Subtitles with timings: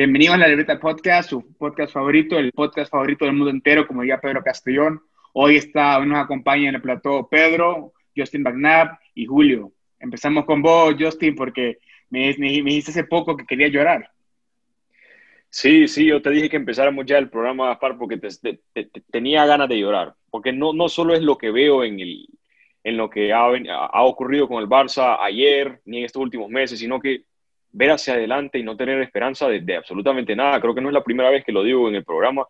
[0.00, 4.00] Bienvenidos a la Libreta Podcast, su podcast favorito, el podcast favorito del mundo entero, como
[4.00, 5.02] diría Pedro Castellón.
[5.34, 9.72] Hoy está, nos acompaña en el plató Pedro, Justin McNabb y Julio.
[9.98, 14.10] Empezamos con vos, Justin, porque me, me, dijiste hace poco que quería llorar.
[15.50, 18.18] Sí, sí, yo te dije que empezáramos ya el programa, Gaspar, porque
[19.10, 20.14] tenía ganas de llorar.
[20.30, 22.26] Porque no, no solo es lo que veo en, el,
[22.84, 26.78] en lo que ha, ha ocurrido con el Barça ayer, ni en estos últimos meses,
[26.78, 27.24] sino que
[27.72, 30.60] ver hacia adelante y no tener esperanza de, absolutamente nada.
[30.60, 32.46] Creo que no es la primera vez que lo digo en el programa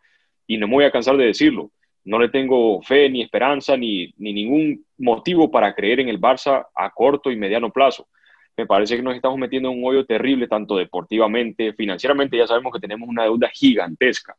[0.46, 1.70] y no me voy a cansar de decirlo.
[2.05, 6.66] No le tengo fe ni esperanza ni, ni ningún motivo para creer en el Barça
[6.74, 8.09] a corto y mediano plazo.
[8.56, 12.73] Me parece que nos estamos metiendo en un hoyo terrible, tanto deportivamente, financieramente, ya sabemos
[12.73, 14.35] que tenemos una deuda gigantesca.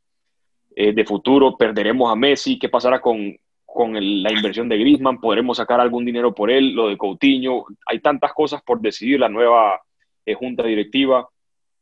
[0.75, 5.19] Eh, de futuro perderemos a Messi, ¿qué pasará con, con la inversión de Griezmann?
[5.19, 6.73] ¿Podremos sacar algún dinero por él?
[6.73, 9.81] Lo de Coutinho, hay tantas cosas por decidir la nueva
[10.25, 11.27] eh, junta directiva,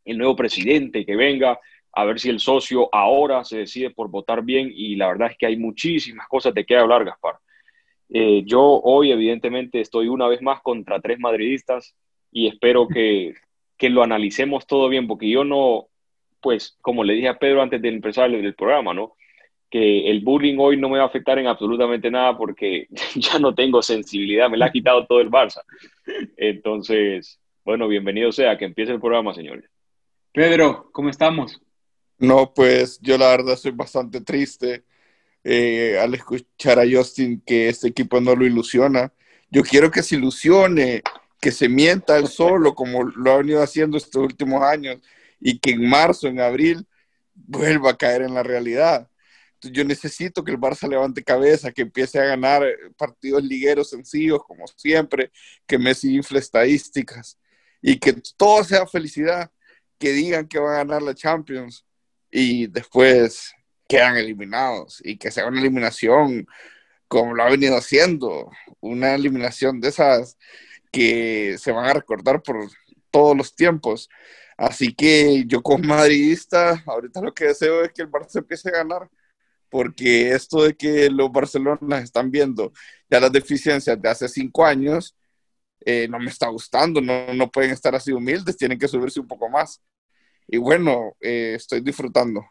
[0.05, 1.59] el nuevo presidente que venga,
[1.93, 5.37] a ver si el socio ahora se decide por votar bien y la verdad es
[5.37, 7.35] que hay muchísimas cosas de qué hablar, Gaspar.
[8.09, 11.95] Eh, yo hoy evidentemente estoy una vez más contra tres madridistas
[12.31, 13.35] y espero que,
[13.77, 15.87] que, lo analicemos todo bien, porque yo no,
[16.41, 19.13] pues como le dije a Pedro antes de empezar el, programa, ¿no?
[19.69, 23.53] que el bullying hoy no me va a afectar en absolutamente nada porque ya no
[23.53, 25.61] tengo sensibilidad, me la ha quitado todo el Barça.
[26.37, 29.69] Entonces, bueno, bienvenido sea, que empiece el programa, señores.
[30.33, 31.61] Pedro, ¿cómo estamos?
[32.17, 34.85] No, pues yo la verdad soy bastante triste
[35.43, 39.13] eh, al escuchar a Justin que este equipo no lo ilusiona.
[39.51, 41.03] Yo quiero que se ilusione,
[41.39, 44.97] que se mienta él solo, como lo ha venido haciendo estos últimos años,
[45.39, 46.87] y que en marzo, en abril,
[47.35, 49.07] vuelva a caer en la realidad.
[49.61, 52.63] yo necesito que el Barça levante cabeza, que empiece a ganar
[52.97, 55.31] partidos ligueros sencillos, como siempre,
[55.67, 57.37] que Messi infle estadísticas
[57.81, 59.51] y que todo sea felicidad,
[59.97, 61.85] que digan que van a ganar la Champions
[62.31, 63.53] y después
[63.87, 66.47] quedan eliminados y que sea una eliminación
[67.07, 68.51] como lo ha venido haciendo,
[68.81, 70.37] una eliminación de esas
[70.91, 72.69] que se van a recordar por
[73.11, 74.09] todos los tiempos.
[74.57, 78.73] Así que yo como madridista, ahorita lo que deseo es que el Barça empiece a
[78.73, 79.09] ganar,
[79.69, 82.73] porque esto de que los Barcelonas están viendo
[83.09, 85.15] ya las deficiencias de hace cinco años,
[85.85, 89.27] eh, no me está gustando, no, no, pueden estar así humildes, tienen que subirse un
[89.27, 89.81] poco más.
[90.47, 92.45] Y bueno, eh, estoy disfrutando.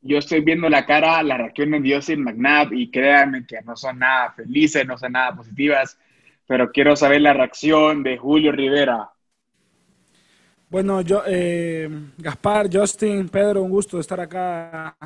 [0.00, 3.76] Yo estoy viendo la cara, la reacción de Dios en McNabb y créanme que no
[3.76, 5.98] son nada felices, no son nada positivas,
[6.46, 9.10] pero quiero saber la reacción de Julio Rivera.
[10.70, 14.96] Bueno, yo, eh, Gaspar, Justin, Pedro, un gusto estar acá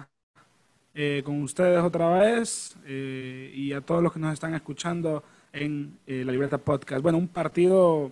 [1.24, 6.32] con ustedes otra vez y a todos los que nos están escuchando en eh, la
[6.32, 7.00] Libertad Podcast.
[7.00, 8.10] Bueno, un partido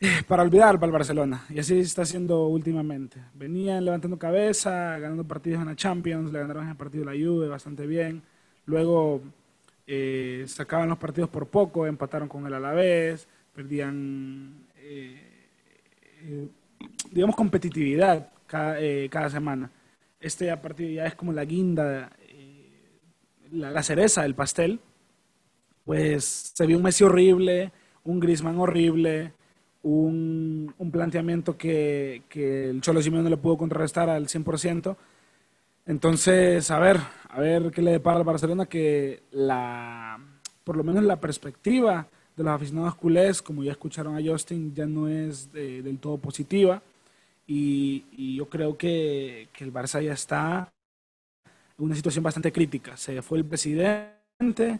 [0.00, 3.20] eh, para olvidar para el Barcelona, y así está haciendo últimamente.
[3.34, 7.48] Venían levantando cabeza, ganando partidos en la Champions, le ganaron el partido de la Juve
[7.48, 8.22] bastante bien,
[8.64, 9.20] luego
[9.86, 14.66] eh, sacaban los partidos por poco, empataron con el Alavés, perdían,
[17.10, 18.78] digamos, competitividad cada,
[19.10, 19.70] cada, semana.
[20.18, 22.10] Este partido ya es como la guinda,
[23.52, 24.80] la, la cereza del pastel,
[25.90, 27.72] pues se vio un Messi horrible,
[28.04, 29.32] un Griezmann horrible,
[29.82, 34.96] un, planteamiento que, el Cholo Simeone no le pudo contrarrestar al 100%.
[35.86, 40.16] Entonces, a ver, a ver qué le depara al Barcelona, que la,
[40.62, 42.06] por lo menos la perspectiva
[42.36, 46.80] de los aficionados culés, como ya escucharon a Justin, ya no es del todo positiva.
[47.48, 50.72] Y, yo creo que, que el Barça ya está
[51.76, 52.96] en una situación bastante crítica.
[52.96, 54.78] Se fue el presidente,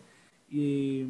[0.50, 1.06] y,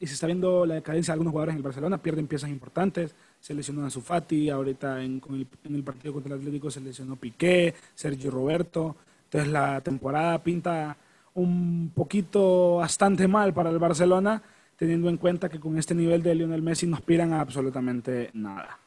[0.00, 3.54] se está viendo la decadencia de algunos jugadores en el Barcelona, pierden piezas importantes, se
[3.54, 5.22] lesionó a Sufati, ahorita en,
[5.64, 10.96] en el partido contra el Atlético se lesionó Piqué, Sergio Roberto, entonces la temporada pinta
[11.34, 14.42] un poquito bastante mal para el Barcelona,
[14.76, 18.78] teniendo en cuenta que con este nivel de Lionel Messi no aspiran a absolutamente nada.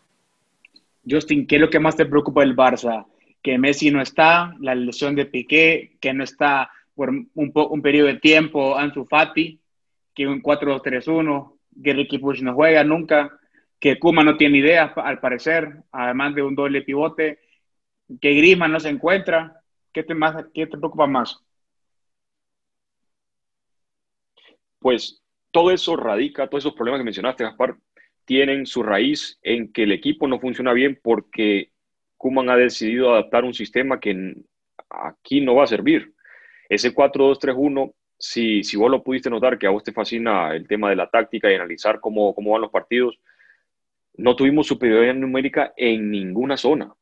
[1.10, 3.06] Justin, ¿qué es lo que más te preocupa del Barça?
[3.42, 8.08] Que Messi no está, la lesión de Piqué, que no está por un, un periodo
[8.08, 9.60] de tiempo Ansu Fati,
[10.16, 13.38] que un 4-2-3-1, que Ricky Push no juega nunca,
[13.80, 17.40] que Kuma no tiene idea, al parecer, además de un doble pivote,
[18.22, 19.62] que Griezmann no se encuentra.
[19.92, 21.40] ¿Qué te, más, qué te preocupa más?
[24.80, 25.22] Pues
[25.52, 27.78] todo eso radica, todos esos problemas que mencionaste, Gaspar,
[28.26, 31.72] tienen su raíz en que el equipo no funciona bien porque
[32.18, 34.36] Kuman ha decidido adaptar un sistema que
[34.90, 36.14] aquí no va a servir.
[36.70, 40.90] Ese 4-2-3-1 si, si vos lo pudiste notar, que a vos te fascina el tema
[40.90, 43.20] de la táctica y analizar cómo, cómo van los partidos,
[44.18, 46.94] no tuvimos superioridad numérica en ninguna zona.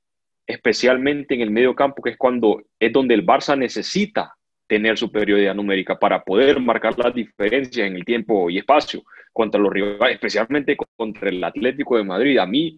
[0.46, 4.36] especialmente en el medio campo, que es cuando es donde el Barça necesita
[4.68, 9.72] tener superioridad numérica para poder marcar las diferencias en el tiempo y espacio contra los
[9.72, 12.38] rivales, especialmente contra el Atlético de Madrid.
[12.40, 12.78] A mí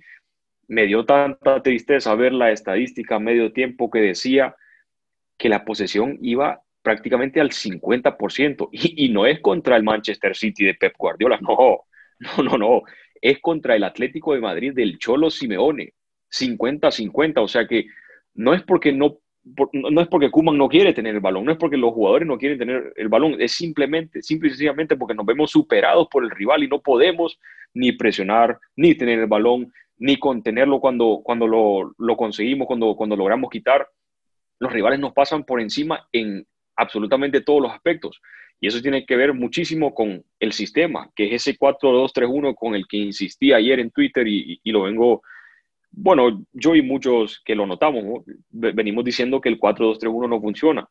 [0.67, 4.55] me dio tanta tristeza ver la estadística a medio tiempo que decía
[5.37, 8.69] que la posesión iba prácticamente al 50%.
[8.71, 11.81] Y, y, no es contra el Manchester City de Pep Guardiola, no,
[12.19, 12.81] no, no, no.
[13.19, 15.93] Es contra el Atlético de Madrid del Cholo Simeone.
[16.31, 17.41] 50-50.
[17.41, 17.87] O sea que
[18.35, 19.17] no es porque no,
[19.73, 22.37] no es porque Kuman no quiere tener el balón, no es porque los jugadores no
[22.37, 26.31] quieren tener el balón, es simplemente, simple y sencillamente porque nos vemos superados por el
[26.31, 27.39] rival y no podemos
[27.73, 33.15] ni presionar, ni tener el balón, ni contenerlo cuando, cuando lo, lo conseguimos, cuando, cuando
[33.15, 33.87] logramos quitar.
[34.59, 38.21] Los rivales nos pasan por encima en absolutamente todos los aspectos.
[38.59, 42.87] Y eso tiene que ver muchísimo con el sistema, que es ese 4-2-3-1 con el
[42.87, 45.21] que insistí ayer en Twitter y, lo vengo,
[45.91, 50.87] bueno, yo y muchos que lo notamos, venimos diciendo que el 4-2-3-1 no funciona.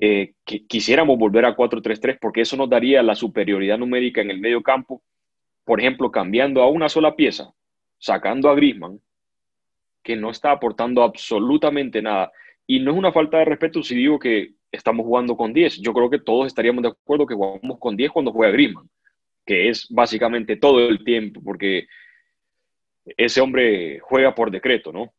[0.00, 4.38] Eh, que quisiéramos volver a 4-3-3 porque eso nos daría la superioridad numérica en el
[4.38, 5.02] medio campo,
[5.64, 7.52] por ejemplo, cambiando a una sola pieza,
[7.98, 9.00] sacando a Grisman,
[10.04, 12.30] que no está aportando absolutamente nada.
[12.66, 15.80] Y no es una falta de respeto si digo que estamos jugando con 10.
[15.80, 18.88] Yo creo que todos estaríamos de acuerdo que jugamos con 10 cuando juega Griezmann,
[19.44, 21.86] que es básicamente todo el tiempo, porque
[23.16, 25.12] ese hombre juega por decreto, ¿no?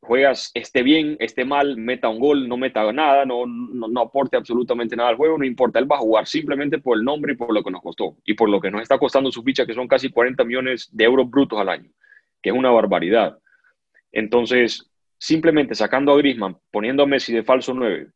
[0.00, 4.36] Juegas, esté bien, esté mal, meta un gol, no meta nada, no, no, no, aporte
[4.36, 7.36] absolutamente nada al juego, no importa, él va a jugar simplemente por el nombre y
[7.36, 9.74] por lo que nos costó y por lo que nos está costando su ficha, que
[9.74, 11.88] son casi 40 millones de euros brutos al año,
[12.42, 13.38] que es una barbaridad.
[14.10, 18.08] Entonces, simplemente sacando a Griezmann, poniendo a Messi de falso 9,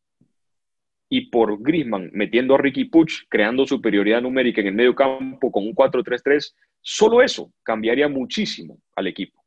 [1.09, 5.63] y por Griezmann metiendo a Ricky Puch, creando superioridad numérica en el medio campo con
[5.65, 9.43] un 4-3-3, solo eso cambiaría muchísimo al equipo.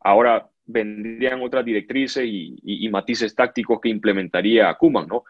[0.00, 5.24] Ahora vendrían otras directrices y matices tácticos que implementaría Kuman, ¿no?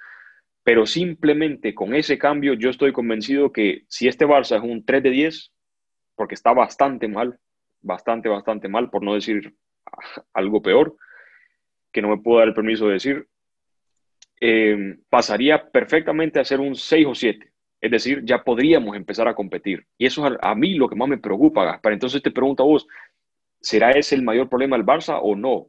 [0.64, 5.02] Pero simplemente con ese cambio yo estoy convencido que si este Barça es un 3
[5.02, 5.52] de 10,
[6.14, 7.38] porque está bastante mal,
[7.80, 9.54] bastante, bastante mal, por no decir
[10.32, 10.96] algo peor,
[11.90, 13.26] que no me puedo dar el permiso de decir,
[14.44, 17.52] eh, pasaría perfectamente a ser un 6 o 7.
[17.80, 19.86] Es decir, ya podríamos empezar a competir.
[19.96, 21.92] Y eso es a, a mí lo que más me preocupa, Gaspar.
[21.92, 22.88] Entonces te pregunto a vos,
[23.60, 25.68] ¿será ese el mayor problema del Barça o no?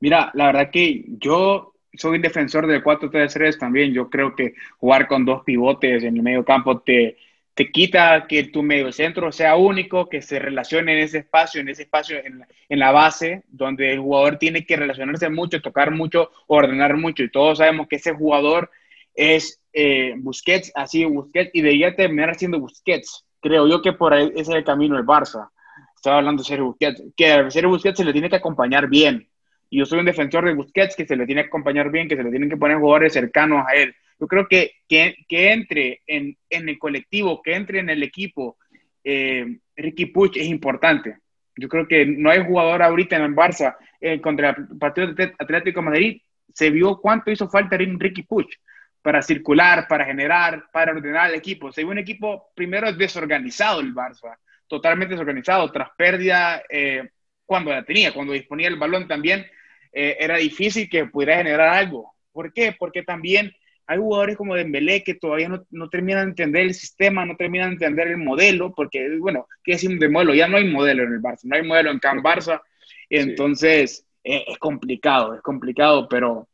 [0.00, 3.94] Mira, la verdad que yo soy un defensor del 4-3-3 también.
[3.94, 7.16] Yo creo que jugar con dos pivotes en el medio campo te,
[7.56, 11.70] te quita que tu medio centro sea único, que se relacione en ese espacio, en
[11.70, 15.90] ese espacio, en la, en la, base, donde el jugador tiene que relacionarse mucho, tocar
[15.90, 17.22] mucho, ordenar mucho.
[17.22, 18.70] Y todos sabemos que ese jugador
[19.14, 23.24] es eh, Busquets, así Busquets, y debería terminar siendo Busquets.
[23.40, 25.48] Creo yo que por ahí ese es el camino del Barça.
[25.94, 29.30] Estaba hablando de Sergio Busquets, que a Sergio Busquets se le tiene que acompañar bien.
[29.70, 32.16] Y yo soy un defensor de Busquets, que se le tiene que acompañar bien, que
[32.16, 36.02] se le tienen que poner jugadores cercanos a él yo creo que, que, que entre
[36.06, 38.56] en, en, el colectivo, que entre en el equipo,
[39.04, 41.18] eh, Ricky Puch es importante.
[41.56, 45.80] Yo creo que no hay jugador ahorita en el Barça eh, contra el partido Atlético
[45.80, 46.22] de Madrid.
[46.52, 48.54] Se vio cuánto hizo falta Ricky Puch
[49.02, 51.70] para circular, para generar, para ordenar el equipo.
[51.70, 54.36] Se vio un equipo primero desorganizado el Barça,
[54.66, 57.08] totalmente desorganizado, tras pérdida eh,
[57.44, 59.46] cuando la tenía, cuando disponía el balón también
[59.92, 62.12] eh, era difícil que pudiera generar algo.
[62.32, 62.74] ¿Por qué?
[62.78, 63.52] Porque también
[63.86, 67.70] hay jugadores como Dembélé que todavía no, no, terminan de entender el sistema, no terminan
[67.70, 70.34] de entender el modelo, porque, bueno, ¿qué decimos de modelo?
[70.34, 72.60] Ya no hay modelo en el Barça, no hay modelo en Can Barça,
[73.08, 74.04] entonces sí.
[74.24, 76.48] es, es, complicado, es complicado, pero,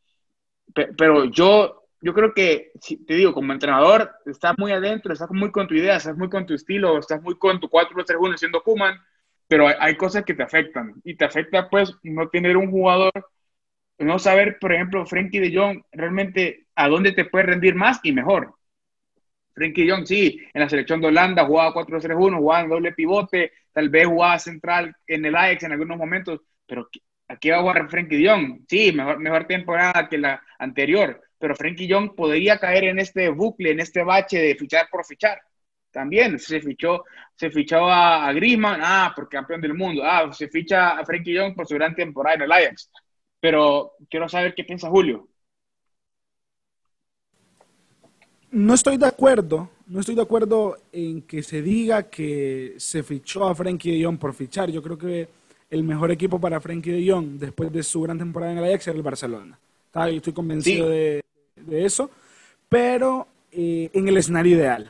[0.74, 2.72] pero yo, yo creo que,
[3.06, 6.44] te digo, como entrenador, estás muy adentro, estás muy con tu idea, estás muy con
[6.44, 8.98] tu estilo, estás muy con tu 4-3-1 siendo Kuman,
[9.52, 13.12] pero hay, cosas que te afectan, y te afecta, pues, no tener un jugador
[13.98, 18.12] no saber, por ejemplo, Frenkie de Jong realmente a dónde te puede rendir más y
[18.12, 18.54] mejor.
[19.52, 23.52] Frenkie de Jong, sí, en la selección de Holanda jugaba 4-3-1, jugaba en doble pivote,
[23.72, 26.88] tal vez jugaba central en el Ajax en algunos momentos, pero
[27.28, 28.64] aquí va a jugar Frenkie de Jong.
[28.66, 33.28] Sí, mejor, mejor temporada que la anterior, pero Frenkie de Jong podría caer en este
[33.28, 35.42] bucle, en este bache de fichar por fichar.
[35.92, 37.04] También se fichó,
[37.36, 40.02] se fichó a, Griezmann, ah, por campeón del mundo.
[40.04, 42.90] Ah, se ficha a Frenkie de Jong por su gran temporada en el Ajax
[43.42, 45.26] pero quiero saber qué piensa Julio.
[48.52, 53.44] No estoy de acuerdo, no estoy de acuerdo en que se diga que se fichó
[53.44, 54.70] a Frenkie de Jong por fichar.
[54.70, 55.28] Yo creo que
[55.68, 58.86] el mejor equipo para Frenkie de Jong después de su gran temporada en el Ajax
[58.86, 59.58] era el Barcelona.
[59.92, 60.92] Yo estoy convencido sí.
[60.92, 61.24] de,
[61.56, 62.10] de, eso,
[62.68, 64.88] pero eh, en el escenario ideal.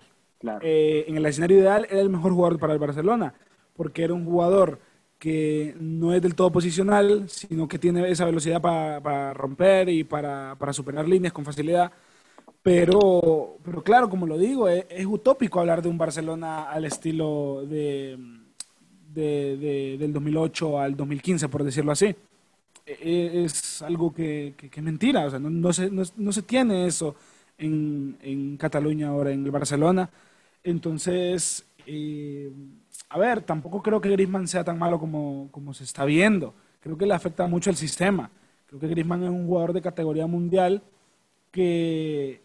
[0.61, 3.35] Eh, en el escenario ideal era el mejor jugador para el Barcelona,
[3.75, 4.81] porque era un jugador
[5.23, 10.57] que no es del todo posicional, sino que tiene esa velocidad para romper y para,
[10.73, 11.93] superar líneas con facilidad.
[12.61, 18.19] Pero, pero claro, como lo digo, es, utópico hablar de un Barcelona al estilo de,
[19.15, 22.07] de, del 2008 al 2015, por decirlo así.
[22.85, 26.43] E, e, es algo que, que, es mentira, o sea, no, no, se, no, se
[26.43, 27.15] tiene eso
[27.59, 30.11] en, en Cataluña ahora, en el Barcelona.
[30.65, 32.51] Entonces, eh,
[33.09, 36.55] a ver, tampoco creo que Griezmann sea tan malo como, como se está viendo.
[36.81, 38.31] Creo que le afecta mucho el sistema.
[38.67, 40.83] Creo que Griezmann es un jugador de categoría mundial
[41.51, 42.41] que,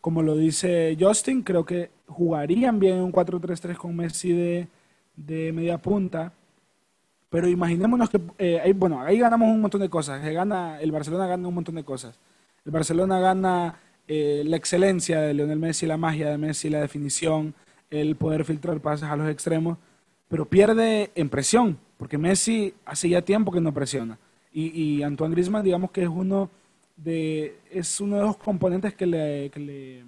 [0.00, 4.68] como lo dice Justin, creo que jugarían bien un 4-3-3 con Messi de,
[5.16, 6.32] de, media punta.
[7.30, 10.20] Pero imaginémonos que, eh, bueno, ahí ganamos un montón de cosas.
[10.24, 12.18] el Barcelona gana un montón de cosas.
[12.64, 13.78] El Barcelona gana
[14.12, 17.54] eh, la excelencia de Lionel Messi, la magia de Messi, la definición,
[17.90, 19.78] el poder filtrar pases a los extremos,
[20.26, 24.18] pero pierde en presión, porque Messi hace ya tiempo que no presiona.
[24.52, 26.50] Y, Antoine Griezmann, digamos que es uno
[26.96, 30.02] de, es uno de los componentes que le, que le,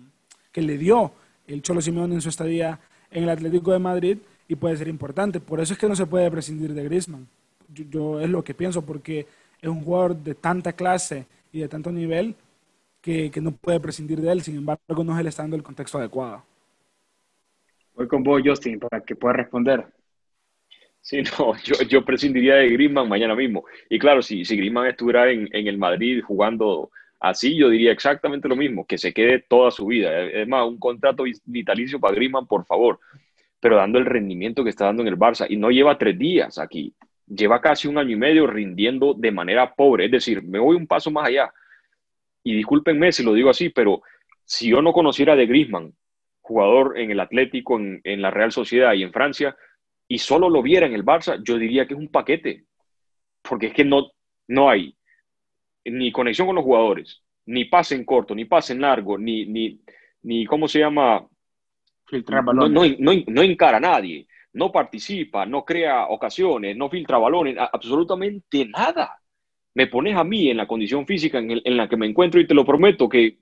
[0.51, 1.13] que le dio
[1.47, 4.19] el Cholo Simeone en su estadía en el Atlético de Madrid
[4.49, 5.39] y puede ser importante.
[5.39, 7.29] Por eso es que no se puede prescindir de Griezmann.
[7.69, 9.29] Yo, es lo que pienso, porque
[9.61, 12.35] es un jugador de tanta clase y de tanto nivel
[13.03, 14.43] que, no puede prescindir de él.
[14.43, 16.45] Sin embargo, no se le está dando el contexto adecuado.
[17.95, 19.87] Voy con vos, Justin, para que puedas responder.
[21.01, 23.65] Sí, no, yo, yo prescindiría de Griezmann mañana mismo.
[23.91, 26.91] Y claro, si, si Griezmann estuviera en, en el Madrid jugando
[27.21, 30.23] así, yo diría exactamente lo mismo, que se quede toda su vida.
[30.23, 33.01] Es más, un contrato vitalicio para Griezmann, por favor.
[33.61, 35.47] Pero dando el rendimiento que está dando en el Barça.
[35.49, 36.95] Y no lleva tres días aquí.
[37.27, 40.07] Lleva casi un año y medio rindiendo de manera pobre.
[40.07, 41.53] Es decir, me voy un paso más allá.
[42.45, 44.03] Y discúlpenme si lo digo así, pero
[44.45, 45.95] si yo no conociera de Griezmann
[46.43, 49.57] jugador en el Atlético, en, la Real Sociedad y en Francia,
[50.09, 52.67] y solo lo viera en el Barça, yo diría que es un paquete,
[53.41, 54.11] porque es que no,
[54.49, 54.95] no hay
[55.85, 59.81] ni conexión con los jugadores, ni pase en corto, ni pase en largo, ni, ni,
[60.23, 61.27] ni ¿cómo se llama?
[62.07, 62.99] Filtrar balones.
[62.99, 68.67] No, no, no, encara a nadie, no participa, no crea ocasiones, no filtra balones, absolutamente
[68.67, 69.22] nada.
[69.75, 72.55] Me pones a mí en la condición física en, la que me encuentro y te
[72.55, 73.39] lo prometo que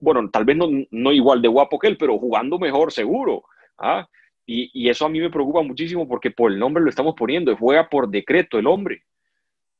[0.00, 3.44] bueno, tal vez no, no igual de guapo que él, pero jugando mejor seguro.
[3.78, 4.08] ¿ah?
[4.46, 7.56] Y, y, eso a mí me preocupa muchísimo porque por el nombre lo estamos poniendo,
[7.56, 9.02] juega por decreto el hombre.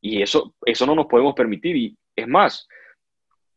[0.01, 1.77] Y eso, eso no nos podemos permitir.
[1.77, 2.69] Y es más,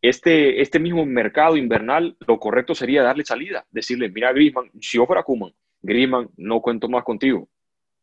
[0.02, 5.06] este, este mismo mercado invernal, lo correcto sería darle salida, decirle, mira Griezmann, si yo
[5.06, 7.48] fuera Kuman, Griezmann, no cuento más contigo,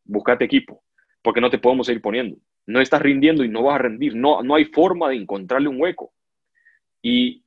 [0.04, 0.82] búscate equipo,
[1.22, 2.36] porque no te podemos seguir poniendo.
[2.68, 5.80] No estás rindiendo y no vas a rendir, no, no hay forma de encontrarle un
[5.80, 6.12] hueco.
[7.00, 7.42] Y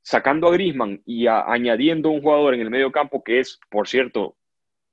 [0.00, 4.36] sacando a Grisman y añadiendo un jugador en el medio campo que es, por cierto,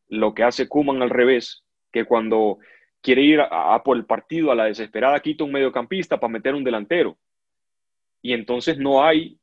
[0.09, 1.63] lo que hace Kuman al revés,
[1.93, 2.59] que cuando
[3.01, 6.65] quiere ir a, por el partido a la desesperada quita un mediocampista para meter un
[6.65, 7.17] delantero.
[8.21, 9.39] Y entonces no hay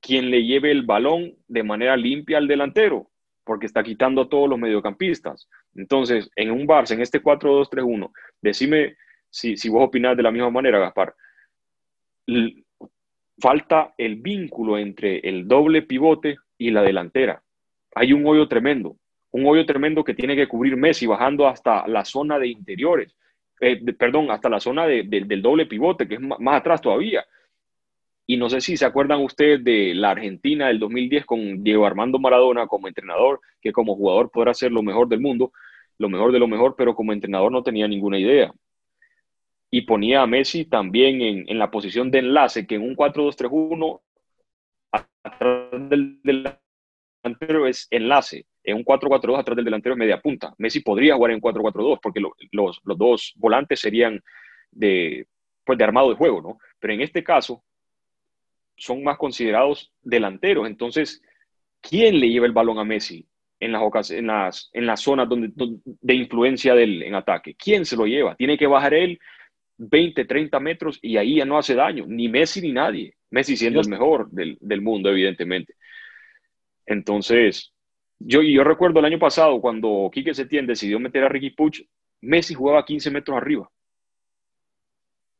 [0.00, 3.10] quien le lleve el balón de manera limpia al delantero,
[3.44, 5.46] porque está quitando a todos los mediocampistas.
[5.74, 8.10] Entonces, en un Barça, en este 4-2-3-1,
[8.40, 8.96] decime
[9.30, 11.14] si, si vos opinás de la misma manera, Gaspar
[13.40, 17.42] falta el vínculo entre el doble pivote y la delantera.
[17.94, 18.96] Hay un hoyo tremendo,
[19.30, 23.14] un hoyo tremendo que tiene que cubrir Messi bajando hasta la zona de interiores,
[23.60, 27.24] eh, perdón, hasta la zona del doble pivote, que es más, atrás todavía.
[28.26, 32.18] Y no sé si se acuerdan ustedes de la Argentina del 2010 con Diego Armando
[32.18, 35.52] Maradona como entrenador, que como jugador podrá ser lo mejor del mundo,
[35.96, 38.52] lo mejor de lo mejor, pero como entrenador no tenía ninguna idea
[39.70, 44.00] y ponía a Messi también en, la posición de enlace, que en un 4-2-3-1
[44.90, 46.20] atrás del
[47.22, 50.54] delantero es enlace, en un 4-4-2 atrás del delantero es media punta.
[50.58, 52.20] Messi podría jugar en 4-4-2 porque
[52.52, 54.22] los, dos volantes serían
[54.70, 55.26] de,
[55.64, 56.58] pues de armado de juego, ¿no?
[56.78, 57.62] Pero en este caso
[58.76, 60.66] son más considerados delanteros.
[60.66, 61.22] Entonces,
[61.80, 63.26] ¿quién le lleva el balón a Messi
[63.60, 67.54] en las, en las, en las zonas donde, de influencia del en ataque?
[67.54, 68.34] ¿Quién se lo lleva?
[68.36, 69.18] Tiene que bajar él
[69.78, 73.14] 20, 30 metros y ahí ya no hace daño, ni Messi ni nadie.
[73.30, 75.74] Messi siendo el mejor del, mundo, evidentemente.
[76.86, 77.72] Entonces,
[78.18, 81.82] yo, yo recuerdo el año pasado cuando Quique Setién decidió meter a Ricky Puch,
[82.20, 83.70] Messi jugaba 15 metros arriba.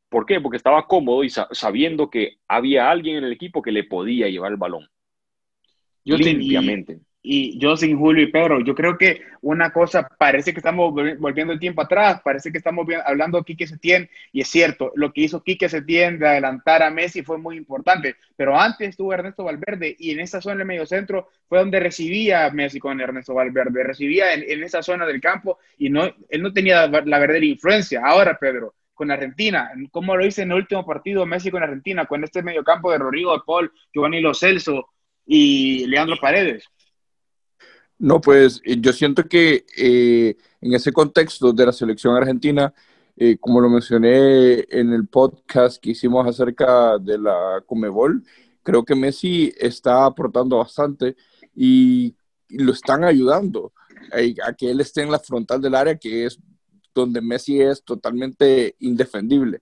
[0.08, 0.40] ¿Por qué?
[0.40, 4.52] Porque estaba cómodo y sabiendo que había alguien en el equipo que le podía llevar
[4.52, 4.88] el balón.
[6.04, 7.00] Yo limpiamente.
[7.30, 11.52] Y yo sin Julio y Pedro, yo creo que una cosa, parece que estamos volviendo
[11.52, 15.20] el tiempo atrás, parece que estamos hablando de Quique Setién, y es cierto, lo que
[15.20, 19.94] hizo Quique Setién de adelantar a Messi fue muy importante, pero antes estuvo Ernesto Valverde,
[19.98, 23.84] y en esa zona del medio centro fue donde recibía a Messi con Ernesto Valverde,
[23.84, 28.00] recibía en, en, esa zona del campo, y no, él no tenía la verdadera influencia.
[28.06, 32.24] Ahora, Pedro, con Argentina, como lo hice en el último partido Messi con Argentina, con
[32.24, 34.88] este medio campo de Rodrigo de Paul, Giovanni Lo Celso
[35.26, 36.64] y Leandro Paredes
[37.98, 42.72] no, pues eh, yo siento que eh, en ese contexto de la selección argentina,
[43.16, 48.22] eh, como lo mencioné en el podcast que hicimos acerca de la Comebol,
[48.62, 51.16] creo que Messi está aportando bastante
[51.54, 52.14] y,
[52.50, 53.74] lo están ayudando
[54.42, 56.38] a que él esté en la frontal del área, que es
[56.94, 59.60] donde Messi es totalmente indefendible.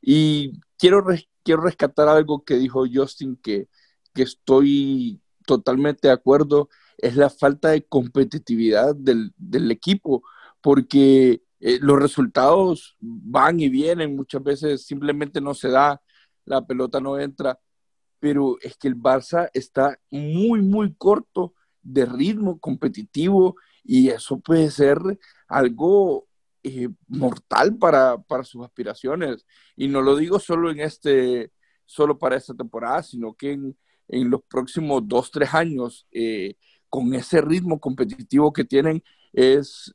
[0.00, 1.04] Y quiero,
[1.42, 3.68] quiero rescatar algo que dijo Justin, que,
[4.14, 9.32] que estoy totalmente de acuerdo es la falta de competitividad del,
[9.70, 10.22] equipo,
[10.60, 16.00] porque eh, los resultados van y vienen, muchas veces simplemente no se da,
[16.44, 17.58] la pelota no entra,
[18.18, 24.70] pero es que el Barça está muy, muy corto de ritmo competitivo y eso puede
[24.70, 24.98] ser
[25.48, 26.26] algo
[26.62, 29.46] eh, mortal para, sus aspiraciones.
[29.76, 31.52] Y no lo digo solo en este,
[31.84, 33.76] solo para esta temporada, sino que en,
[34.30, 36.56] los próximos dos, tres años, eh,
[36.88, 39.02] con ese ritmo competitivo que tienen,
[39.32, 39.94] es,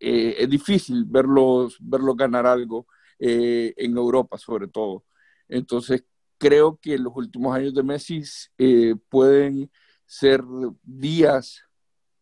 [0.00, 2.86] eh, es difícil verlos, verlos ganar algo
[3.18, 5.04] eh, en Europa, sobre todo.
[5.48, 6.04] Entonces,
[6.38, 8.22] creo que los últimos años de Messi
[8.58, 9.70] eh, pueden
[10.04, 10.42] ser
[10.82, 11.62] días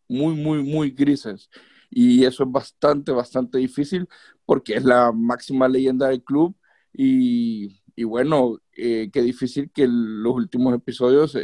[0.07, 1.49] muy, muy, muy grises.
[1.89, 4.07] Y eso es bastante, bastante difícil
[4.45, 6.55] porque es la máxima leyenda del club.
[6.93, 11.37] Y, y bueno, qué difícil que los últimos episodios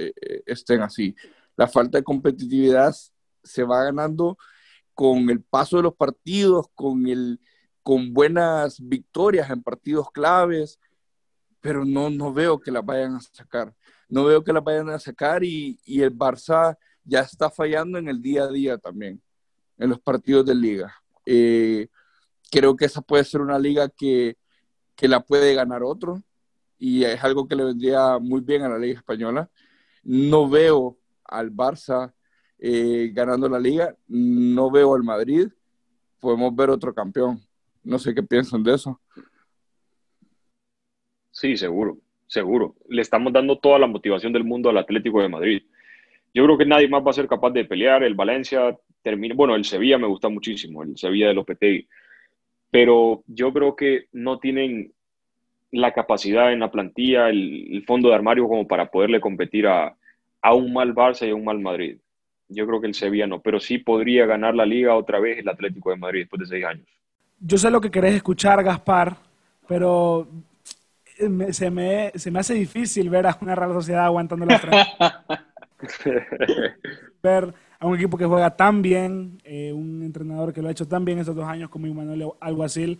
[0.45, 1.15] estén así
[1.55, 2.95] la falta de competitividad
[3.43, 4.37] se va ganando
[4.93, 7.39] con el paso de los partidos, con, el,
[7.83, 10.79] con buenas victorias en partidos claves,
[11.59, 13.73] pero no, no veo que las vayan a sacar.
[14.09, 18.21] No veo que las vayan a sacar y, el Barça ya está fallando en el
[18.21, 19.21] día a día también,
[19.77, 20.93] en los partidos de liga.
[21.25, 21.87] Eh,
[22.51, 24.37] creo que esa puede ser una liga que,
[24.95, 26.21] que la puede ganar otro
[26.77, 29.49] y es algo que le vendría muy bien a la liga española.
[30.03, 30.97] No veo
[31.31, 32.13] al Barça
[32.63, 35.47] eh, ganando la liga, no veo al Madrid,
[36.19, 37.41] podemos ver otro campeón.
[37.83, 39.01] No sé qué piensan de eso.
[41.31, 42.75] Sí, seguro, seguro.
[42.87, 45.63] Le estamos dando toda la motivación del mundo al Atlético de Madrid.
[46.35, 48.03] Yo creo que nadie más va a ser capaz de pelear.
[48.03, 51.87] El Valencia termina, bueno, el Sevilla me gusta muchísimo, el Sevilla de Lopetegui,
[52.69, 54.93] pero yo creo que no tienen
[55.71, 59.97] la capacidad en la plantilla, el fondo de armario como para poderle competir a,
[60.41, 61.97] a un mal Barça y a un mal Madrid.
[62.49, 65.47] Yo creo que el Sevilla no, pero sí podría ganar la liga otra vez el
[65.47, 66.87] Atlético de Madrid después de seis años.
[67.39, 69.17] Yo sé lo que querés escuchar, Gaspar,
[69.67, 70.27] pero
[71.51, 74.85] se, me, se me hace difícil ver a una Real Sociedad aguantando la tres.
[77.23, 80.87] ver a un equipo que juega tan bien, eh, un entrenador que lo ha hecho
[80.87, 82.99] tan bien estos dos años como Manuel Alguacil,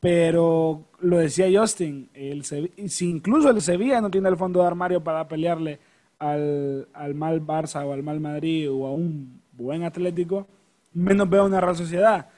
[0.00, 5.02] pero lo decía Justin, el si incluso el Sevilla no tiene el fondo de armario
[5.02, 5.78] para pelearle
[6.18, 10.46] al, al, mal Barça o al mal Madrid o a un buen Atlético,
[10.92, 12.28] menos veo una Real Sociedad.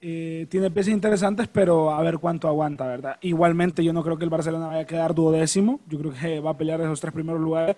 [0.00, 3.16] Eh, tiene piezas interesantes, pero a ver cuánto aguanta, ¿verdad?
[3.20, 5.80] Igualmente, yo no creo que el Barcelona vaya a quedar duodécimo.
[5.88, 7.76] Yo creo que va a pelear esos tres primeros lugares,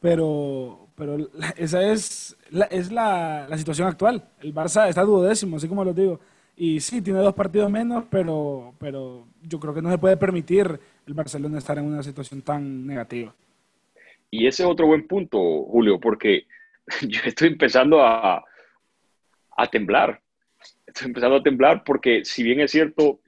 [0.00, 1.16] pero, pero
[1.56, 4.24] esa es, la, es la, la, situación actual.
[4.40, 6.20] El Barça está duodécimo, así como lo digo.
[6.56, 10.80] Y sí, tiene dos partidos menos, pero, pero yo creo que no se puede permitir
[11.06, 13.32] el Barcelona estar en una situación tan negativa.
[14.30, 16.46] Y ese es otro buen punto, Julio, porque
[17.02, 18.44] yo estoy empezando a,
[19.56, 20.20] a temblar.
[20.86, 23.20] Estoy empezando a temblar porque, si bien es cierto,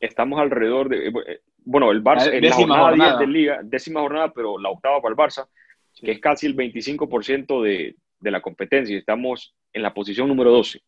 [0.00, 1.08] estamos alrededor de.
[1.08, 5.12] Eh, bueno, el Barça, en la jornada, de liga, décima jornada, pero la octava para
[5.12, 5.48] el Barça,
[5.94, 8.96] que es casi el 25% de, de la competencia.
[8.96, 10.80] Estamos en la posición número 12.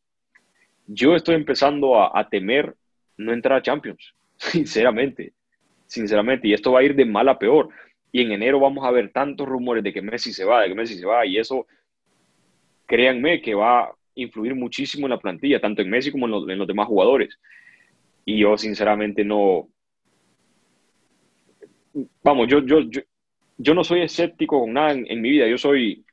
[0.87, 2.74] Yo estoy empezando a, a temer
[3.16, 5.33] no entrar a Champions, sinceramente.
[5.87, 7.68] Sinceramente, y esto va a ir de mal a peor
[8.12, 10.75] y en enero vamos a ver tantos rumores de que Messi se va, de que
[10.75, 11.66] Messi se va, y eso,
[12.87, 16.66] créanme, que va a influir muchísimo en la plantilla, tanto en Messi como en los,
[16.66, 17.38] demás jugadores.
[18.25, 19.68] Y yo, sinceramente, no.
[22.23, 22.81] Vamos, yo, yo,
[23.59, 26.05] yo, no soy escéptico con nada en, mi vida, yo soy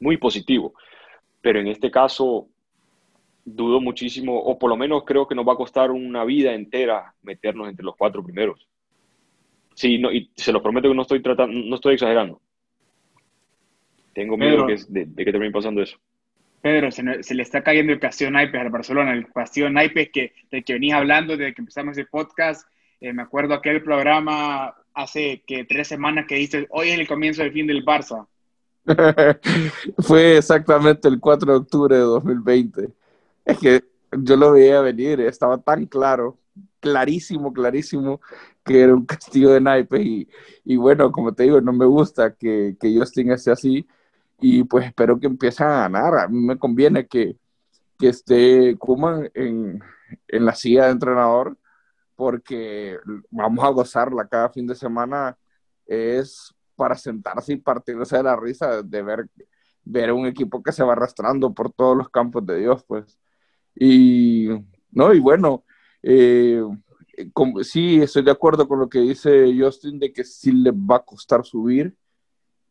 [0.00, 0.74] muy positivo,
[1.40, 2.48] pero en este caso
[3.44, 7.14] dudo muchísimo, o por lo menos creo que nos va a costar una vida entera
[7.22, 8.68] meternos entre los cuatro primeros.
[9.78, 12.40] Sí, no, y se lo prometo que no estoy tratando, no estoy exagerando.
[14.12, 15.96] Tengo miedo de, que termine pasando eso.
[16.60, 20.64] Pedro, se, le está cayendo el castillo naipes al Barcelona, el castillo naipes que, del
[20.64, 22.68] que venís hablando desde que empezamos el podcast.
[23.00, 27.42] Eh, me acuerdo aquel programa hace que tres semanas que dices, hoy es el comienzo
[27.42, 28.26] del fin del Barça.
[29.98, 32.88] Fue exactamente el 4 de octubre de 2020.
[33.44, 36.36] Es que yo lo veía venir, estaba tan claro,
[36.80, 38.20] clarísimo, clarísimo,
[38.68, 40.00] que era un castillo de naipes.
[40.04, 40.28] Y,
[40.64, 43.86] y bueno, como te digo, no me gusta que, que Justin esté así.
[44.40, 46.14] Y pues espero que empiecen a ganar.
[46.18, 47.36] A mí me conviene que,
[47.98, 49.80] que esté Kuman en,
[50.28, 51.56] en la silla de entrenador
[52.18, 52.98] porque
[53.30, 55.38] vamos a gozarla cada fin de semana,
[55.86, 59.28] es para sentarse y partirse de la risa de ver,
[59.84, 63.20] ver un equipo que se va arrastrando por todos los campos de Dios, pues.
[63.76, 64.48] Y,
[64.90, 65.62] no, y bueno,
[66.02, 66.60] eh,
[67.32, 70.96] como, sí, estoy de acuerdo con lo que dice Justin de que sí les va
[70.96, 71.96] a costar subir,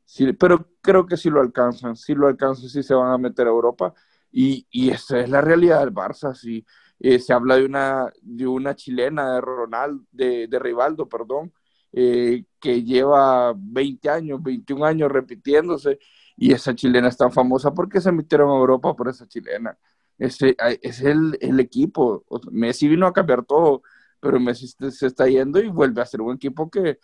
[0.05, 3.47] sí, pero creo que sí lo alcanzan, sí lo alcanzan, sí se van a meter
[3.47, 3.93] a Europa.
[4.31, 6.65] Y, y esa es la realidad del Barça, sí
[6.99, 11.53] eh, se habla de una, de una chilena de Ronald, de, de Rivaldo, perdón,
[11.91, 15.99] eh, que lleva 20 años, 21 años repitiéndose,
[16.36, 19.77] y esa chilena es tan famosa porque se metieron a Europa por esa chilena.
[20.17, 22.25] Ese es el, el, equipo.
[22.51, 23.83] Messi vino a cambiar todo,
[24.19, 26.99] pero Messi se está yendo y vuelve a ser un equipo que,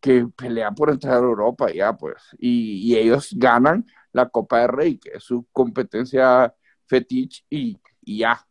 [0.00, 2.16] que pelea por entrar a Europa, ya pues.
[2.38, 6.54] Y, y ellos ganan la Copa de Rey, que es su competencia
[6.86, 8.46] fetiche, y, y ya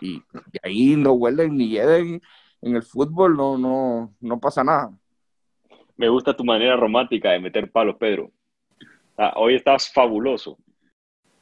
[0.00, 0.22] y,
[0.62, 2.20] ahí no huelen ni hieden
[2.62, 4.90] en el fútbol, no, no, no pasa nada.
[5.96, 8.30] Me gusta tu manera romántica de meter palos, Pedro.
[9.16, 10.58] Ah, hoy estás fabuloso.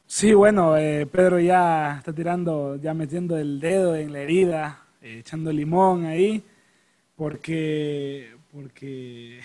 [0.05, 5.19] Sí, bueno, eh, Pedro ya está tirando, ya metiendo el dedo en la herida, eh,
[5.19, 6.43] echando limón ahí,
[7.15, 9.39] porque, porque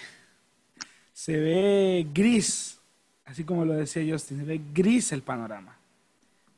[1.12, 2.80] se ve gris,
[3.26, 5.76] así como lo decía Justin, se ve gris el panorama.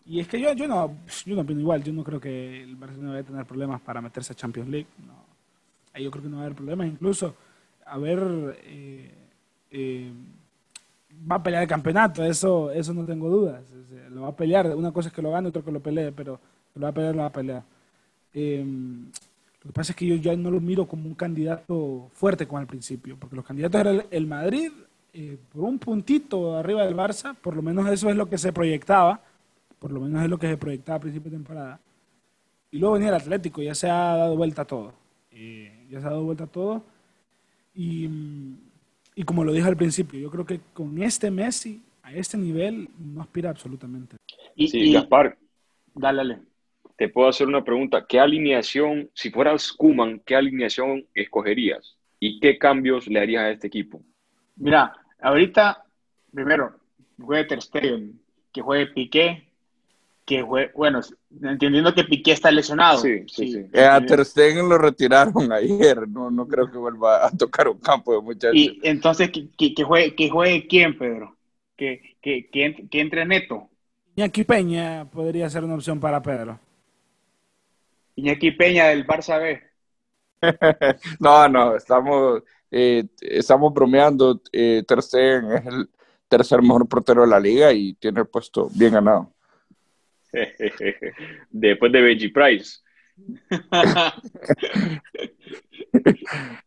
[0.07, 2.77] Y es que yo, yo, no, yo no opino igual, yo no creo que el
[2.77, 4.87] Barcelona vaya a tener problemas para meterse a Champions League.
[5.05, 5.15] No.
[5.93, 6.87] Ahí yo creo que no va a haber problemas.
[6.87, 7.35] Incluso,
[7.85, 9.15] a ver, eh,
[9.73, 10.13] eh,
[11.29, 13.65] va a pelear el campeonato, eso, eso no tengo dudas.
[14.11, 16.39] Lo va a pelear, una cosa es que lo gane, otra que lo pelee, pero
[16.77, 17.65] lo va a pelear, lo va a pelear.
[18.35, 19.07] Em,
[19.63, 22.59] lo que pasa es que yo ya no lo miro como un candidato fuerte como
[22.59, 24.73] al principio, porque los candidatos eran el, Madrid,
[25.13, 28.53] eh, por un puntito arriba del Barça, por lo menos eso es lo que se
[28.53, 29.21] proyectaba
[29.83, 31.81] por lo menos es lo que se proyectaba a principio de temporada.
[32.71, 34.93] Y luego venía el Atlético, ya se ha dado vuelta a todo.
[35.33, 36.85] Eh, ya se ha dado vuelta a todo.
[37.75, 38.09] Y,
[39.17, 42.91] y, como lo dije al principio, yo creo que con este Messi, a este nivel,
[42.97, 44.19] no aspira absolutamente.
[44.55, 45.37] Y, sí, Gaspar,
[45.97, 46.39] dale, dale.
[46.97, 48.07] Te puedo hacer una pregunta.
[48.09, 51.97] ¿Qué alineación, si fueras Kuman, qué alineación escogerías?
[52.21, 54.03] ¿Y qué cambios le harías a este equipo?
[54.57, 55.85] Mira, ahorita,
[56.33, 56.77] primero,
[57.21, 58.21] juegue Ter Stegen,
[58.53, 59.49] que juegue Piqué,
[60.25, 61.01] que bueno,
[61.43, 62.99] entendiendo que Piqué está lesionado.
[62.99, 63.67] Sí, sí, sí.
[63.73, 67.79] Eh, a Ter Stegen lo retiraron ayer, no, no creo que vuelva a tocar un
[67.79, 68.55] campo de muchachos.
[68.55, 71.37] Y entonces, ¿que, que, juegue, que juegue quién, Pedro?
[71.77, 73.69] ¿Que, que, que, entre Neto?
[74.15, 76.61] Iñaki Peña podría ser una opción para Pedro.
[78.17, 79.61] Iñaki Peña del Barça B.
[81.21, 84.43] no, no, estamos, eh, estamos bromeando.
[84.53, 85.89] Eh, Ter Stegen es el
[86.29, 89.33] tercer mejor portero de la liga y tiene el puesto bien ganado.
[91.51, 92.81] Después de Benji Price.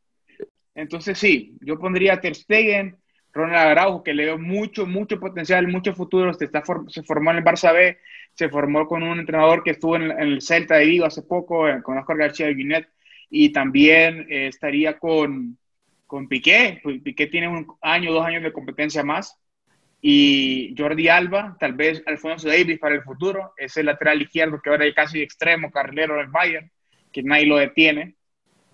[0.76, 2.98] Entonces sí, yo pondría Ter Stegen,
[3.36, 6.34] Ronald Araujo, que le veo mucho, mucho potencial, mucho futuro.
[6.34, 8.00] Se, está se formó en el Barça B,
[8.34, 11.84] se formó con un entrenador que estuvo en, el Celta de Vigo hace poco, eh,
[11.84, 12.90] con Oscar García de Guinet,
[13.30, 15.58] y también eh, estaría con,
[16.08, 16.82] con Piqué.
[17.04, 19.38] Piqué tiene un año, dos años de competencia más
[20.08, 24.86] y Jordi Alba, tal vez Alfonso Davis para el futuro, ese lateral izquierdo que ahora
[24.86, 26.70] es casi extremo, carrilero del Bayern,
[27.12, 28.14] que nadie lo detiene.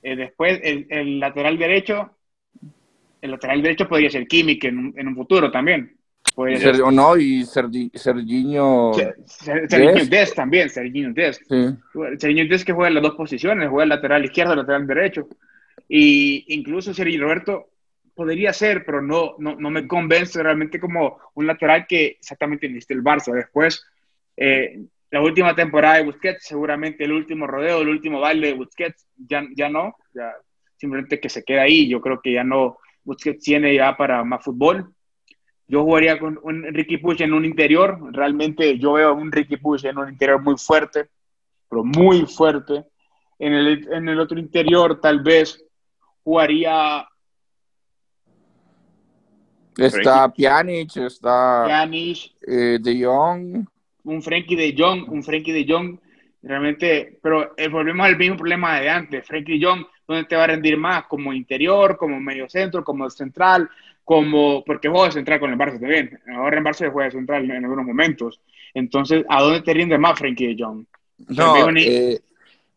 [0.03, 2.17] Eh, después, el, lateral derecho,
[3.21, 5.95] el lateral derecho podría ser Kimmich en, en un futuro también.
[6.35, 8.91] O no, y Serginho...
[9.25, 11.41] Serginho Dest también, Serginho Dest.
[12.17, 15.27] Serginho Dest que juega en las dos posiciones, juega el lateral izquierdo, el lateral derecho.
[15.89, 17.69] Y incluso Sergio Roberto
[18.15, 22.93] podría ser, pero no, no, no, me convence realmente como un lateral que exactamente necesita
[22.93, 23.33] el Barça.
[23.33, 23.85] Después,
[24.37, 24.79] eh,
[25.09, 29.45] la última temporada de Busquets, seguramente el último rodeo, el último baile de Busquets, ya,
[29.53, 30.33] ya no, ya
[30.77, 31.89] simplemente que se queda ahí.
[31.89, 34.93] Yo creo que ya no, Busquets tiene ya para más fútbol.
[35.67, 37.97] Yo jugaría con un Ricky Push en un interior.
[38.11, 41.07] Realmente yo veo a un Ricky Push en un interior muy fuerte,
[41.69, 42.85] pero muy fuerte.
[43.39, 45.63] En el, en el otro interior tal vez
[46.23, 47.07] jugaría
[49.77, 51.89] Está Pjanic, está
[52.45, 53.65] eh, De Jong.
[54.03, 55.97] un Frankie de Jong, un Frankie de Jong,
[56.41, 59.25] realmente, pero problema es el mismo problema de antes.
[59.25, 61.05] Frankie de Jong, ¿dónde te va a rendir más?
[61.05, 63.69] Como interior, como medio centro, como central,
[64.03, 66.19] como, porque juega central con el Barça también.
[66.35, 68.41] Ahora en Barça juega central en algunos momentos.
[68.73, 70.85] Entonces, ¿a dónde te rinde más Frankie de Jong?
[71.29, 72.19] No, eh,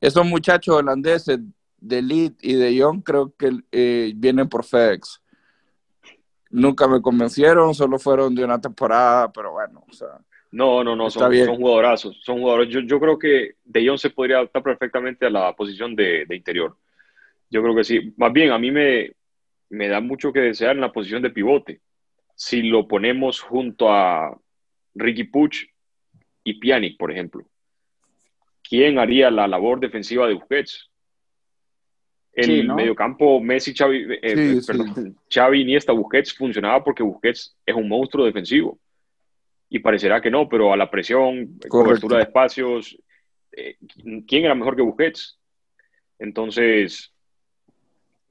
[0.01, 1.41] esos muchachos holandeses
[1.79, 5.21] de Leeds y de Jong creo que eh, vienen por FedEx.
[6.51, 10.09] Nunca me convencieron, solo fueron de una temporada, pero bueno, o sea.
[10.53, 12.17] No, no, no, son, son, jugadorazos.
[12.23, 12.69] Son jugadores.
[12.73, 16.37] Yo, yo, creo que De Jong se podría adaptar perfectamente a la posición de, de,
[16.37, 16.77] interior.
[17.55, 18.13] Yo creo que sí.
[18.17, 19.13] Más bien, a mí me,
[19.71, 21.81] me da mucho que desear en la posición de pivote.
[22.35, 24.37] Si lo ponemos junto a
[24.97, 25.65] Ricky Puch
[26.43, 27.47] y Pjanic, por ejemplo.
[28.69, 30.91] ¿Quién haría la labor defensiva de Busquets?
[32.33, 37.89] El mediocampo Messi, Xavi, eh, eh, perdón, Xavi, Iniesta, Busquets funcionaba porque Busquets es un
[37.89, 38.81] monstruo defensivo.
[39.69, 42.99] Y parecerá que no, pero a la presión, cobertura de espacios,
[43.53, 43.77] eh,
[44.27, 45.39] ¿quién era mejor que Busquets?
[46.19, 47.14] Entonces,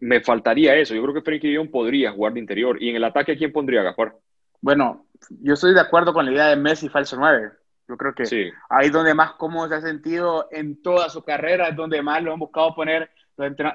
[0.04, 0.94] me faltaría eso.
[0.94, 2.82] Yo creo que Frenkie de podría jugar de interior.
[2.82, 4.16] ¿Y en el ataque a quién pondría, Gaspar?
[4.60, 5.08] Bueno,
[5.42, 7.52] yo estoy de acuerdo con la idea de Messi falso 9.
[7.88, 8.50] Yo creo que sí.
[8.70, 12.22] ahí es donde más cómodo se ha sentido en toda su carrera, es donde más
[12.22, 13.12] lo han buscado poner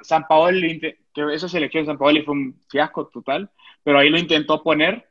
[0.03, 3.51] San Paoli, que esa selección de San Paoli fue un fiasco total,
[3.83, 5.09] pero ahí lo intentó poner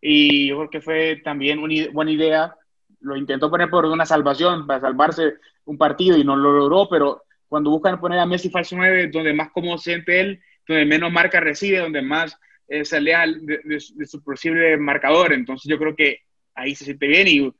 [0.00, 2.54] y yo creo que fue también una buena idea.
[3.00, 7.24] Lo intentó poner por una salvación, para salvarse un partido y no lo logró, pero
[7.48, 11.40] cuando buscan poner a Messi falso 9, donde más cómodo siente él, donde menos marca
[11.40, 15.32] recibe, donde más eh, se lea de, su posible marcador.
[15.32, 16.20] Entonces yo creo que
[16.54, 17.52] ahí se siente bien y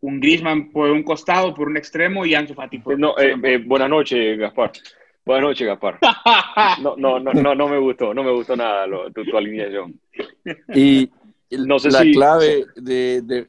[0.00, 3.58] un Griezmann por un costado, por un extremo y Ansu Fati por no, eh, eh,
[3.64, 4.72] Buenas noches, Gaspar.
[5.24, 5.98] Buenas noches, Gaspar.
[6.82, 9.98] No, no, no, no, no me gustó, no me gustó nada tu, alineación.
[10.74, 11.08] Y
[11.50, 13.48] no sé la clave de, de,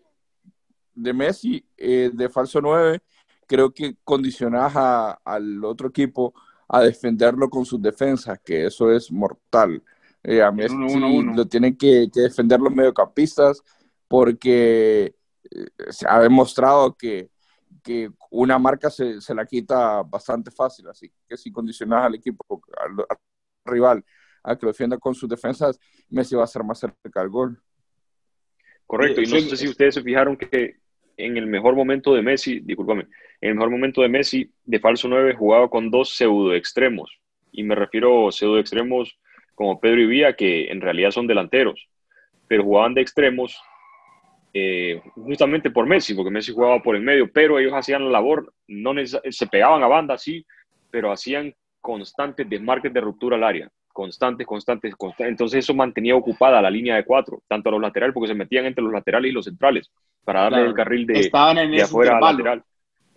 [0.94, 3.00] de Messi, eh, de falso 9,
[3.48, 4.74] creo que condicionas
[5.24, 6.34] al otro equipo
[6.68, 9.84] a defenderlo con sus defensas, que eso es mortal.
[10.24, 13.62] Eh, a Messi lo tienen que, que, defender los mediocampistas
[14.08, 15.16] porque
[15.52, 17.30] eh, se ha demostrado que
[17.86, 22.44] que una marca se, se, la quita bastante fácil, así que si condicionas al equipo,
[22.78, 23.06] al,
[23.64, 24.04] rival,
[24.44, 27.62] a que lo defienda con sus defensas, Messi va a ser más cerca del gol.
[28.88, 30.80] Correcto, y no sé si ustedes se fijaron que
[31.16, 33.08] en el mejor momento de Messi, discúlpame,
[33.42, 37.20] el mejor momento de Messi, de falso 9 jugaba con dos pseudo extremos,
[37.52, 39.18] y me refiero a pseudo extremos
[39.54, 41.88] como Pedro y Vía, que en realidad son delanteros,
[42.48, 43.58] pero jugaban de extremos
[44.54, 48.54] eh, justamente por Messi, porque Messi jugaba por el medio, pero ellos hacían la labor,
[48.68, 50.46] no se pegaban a banda, sí,
[50.90, 55.32] pero hacían constantes desmarques de ruptura al área, constantes, constantes, constantes.
[55.32, 58.66] Entonces eso mantenía ocupada la línea de cuatro, tanto a los laterales, porque se metían
[58.66, 59.92] entre los laterales y los centrales,
[60.24, 61.30] para darle el carril de,
[61.70, 62.64] de afuera al lateral.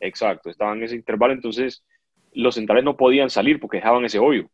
[0.00, 1.84] Exacto, estaban en ese intervalo, entonces
[2.32, 4.48] los centrales no podían salir porque dejaban ese hoyo.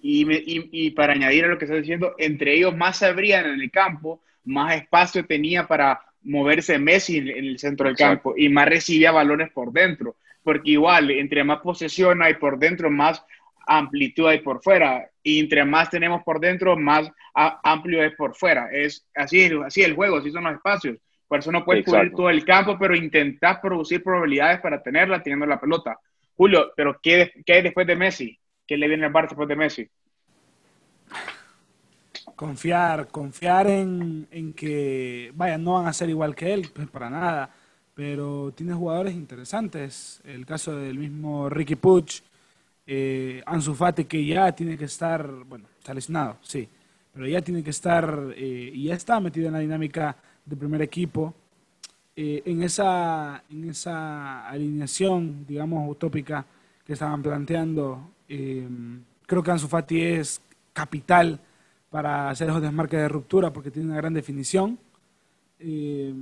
[0.00, 0.26] Y,
[0.72, 3.70] y, para añadir a lo que estás diciendo, entre ellos más se abrían en el
[3.70, 9.12] campo, más espacio tenía para moverse Messi en, el centro del campo y más recibía
[9.12, 13.24] balones por dentro, porque igual, entre más posesión hay por dentro, más
[13.64, 18.70] amplitud hay por fuera, y entre más tenemos por dentro, más amplio es por fuera.
[18.72, 20.98] Es así, así el juego, así son los espacios.
[21.32, 25.46] Por eso no puedes cubrir todo el campo, pero intentar producir probabilidades para tenerla teniendo
[25.46, 25.98] la pelota.
[26.36, 28.38] Julio, pero ¿qué, qué hay después de Messi?
[28.66, 29.88] ¿Qué le viene al Barça después de Messi?
[32.36, 37.48] confiar, confiar en, que, vaya, no van a ser igual que él, pues para nada,
[37.94, 40.20] pero tiene jugadores interesantes.
[40.26, 42.20] El caso del mismo Ricky Puch,
[42.86, 46.68] eh, Ansu Fati, que ya tiene que estar, bueno, está lesionado, sí,
[47.10, 50.82] pero ya tiene que estar eh, y ya está metido en la dinámica del primer
[50.82, 51.34] equipo.
[52.14, 56.44] Eh, en, esa, en esa alineación, digamos, utópica
[56.84, 58.68] que estaban planteando, eh,
[59.26, 61.40] creo que Ansu Fati es capital
[61.92, 64.78] para hacer esos desmarques de ruptura porque tiene una gran definición.
[65.60, 66.12] Eh,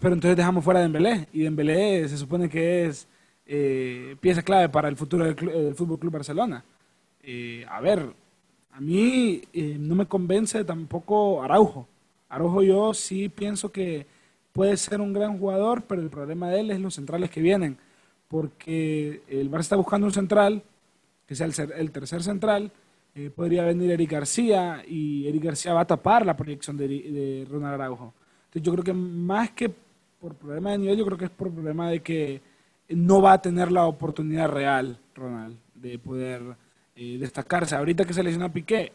[0.00, 3.06] pero entonces dejamos fuera a Dembélé y Dembélé se supone que es
[3.46, 6.64] eh, pieza clave para el futuro del, del Fútbol Club Barcelona.
[7.22, 8.12] Eh, a ver,
[8.72, 9.42] a mí
[9.78, 11.86] no me convence tampoco Araujo.
[12.32, 14.06] Araujo yo sí pienso que
[14.52, 17.78] puede ser un gran jugador, pero el problema de él es los centrales que vienen,
[18.28, 20.62] porque el Barça está buscando un central
[21.26, 22.72] que sea el, el tercer central
[23.14, 27.74] eh, podría venir Eric García y Eric García va a tapar la proyección de, Ronald
[27.74, 28.14] Araujo.
[28.46, 29.70] Entonces yo creo que más que
[30.18, 32.40] por problema de nivel, yo creo que es por problema de que
[32.88, 36.42] no va a tener la oportunidad real, Ronald, de poder
[36.96, 37.74] eh, destacarse.
[37.74, 38.92] Ahorita que se lesiona Piqué,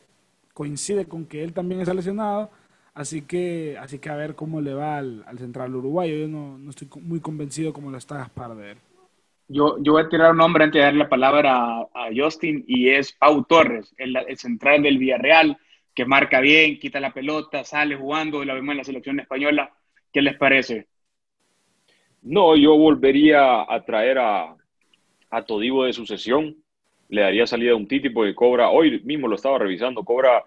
[0.54, 2.50] coincide con que él también está lesionado,
[2.98, 6.18] Así que, así que a ver cómo le va al, central uruguayo.
[6.18, 8.78] Yo no, no, estoy muy convencido como lo está Gaspar de él.
[9.48, 12.90] Yo, yo voy a tirar un nombre antes de darle la palabra a, Justin y
[12.90, 15.60] es Pau Torres, el, el, central del Villarreal,
[15.94, 19.72] que marca bien, quita la pelota, sale jugando, lo vemos en la selección española.
[20.12, 20.88] ¿Qué les parece?
[22.24, 24.56] No, yo volvería a traer a,
[25.30, 26.56] a Todivo de sucesión.
[27.10, 30.46] Le daría salida a un Titi porque cobra, hoy mismo lo estaba revisando, cobra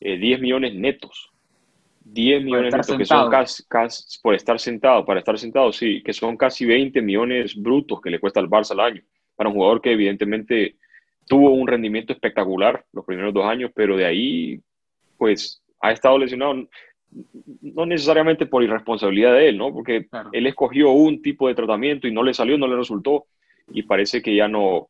[0.00, 1.33] 10 eh, millones netos.
[2.04, 6.12] 10 millones netos, que son casi, casi, por estar sentado, para estar sentado, sí, que
[6.12, 9.02] son casi 20 millones brutos que le cuesta al Barça al año.
[9.34, 10.76] Para un jugador que evidentemente
[11.26, 14.60] tuvo un rendimiento espectacular los primeros dos años, pero de ahí,
[15.16, 16.68] pues, ha estado lesionado
[17.62, 19.72] no necesariamente por irresponsabilidad de él, ¿no?
[19.72, 23.26] Porque él escogió un tipo de tratamiento y no le salió, no le resultó
[23.68, 24.88] y parece que ya no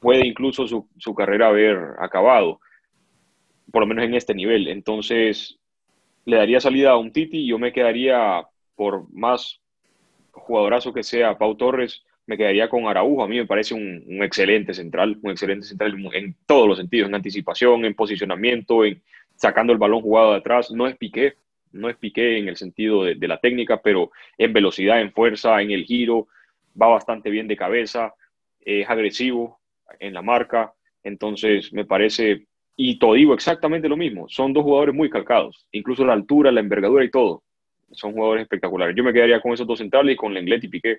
[0.00, 2.60] puede incluso su, su carrera haber acabado,
[3.70, 4.68] por lo menos en este nivel.
[4.68, 5.58] Entonces,
[6.28, 9.62] le daría salida a un Titi yo me quedaría, por más
[10.30, 13.24] jugadorazo que sea Pau Torres, me quedaría con Araujo.
[13.24, 17.14] A mí me parece un, excelente central, un excelente central en todos los sentidos, en
[17.14, 19.02] anticipación, en posicionamiento, en
[19.36, 20.70] sacando el balón jugado de atrás.
[20.70, 21.36] No es Piqué,
[21.72, 25.70] no es Piqué en el sentido de la técnica, pero en velocidad, en fuerza, en
[25.70, 26.28] el giro,
[26.80, 28.14] va bastante bien de cabeza,
[28.60, 29.60] es agresivo
[29.98, 32.47] en la marca, entonces me parece,
[32.80, 37.04] y digo exactamente lo mismo, son dos jugadores muy calcados, incluso la altura, la envergadura
[37.04, 37.42] y todo,
[37.90, 38.94] son jugadores espectaculares.
[38.96, 40.98] Yo me quedaría con esos dos centrales y con Lenglet y Piqué,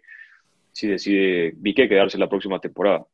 [0.73, 3.05] si decide Piqué quedarse la próxima temporada.